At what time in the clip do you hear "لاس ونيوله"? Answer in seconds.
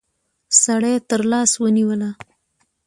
1.31-2.09